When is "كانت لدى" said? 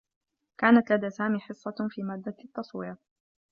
0.57-1.09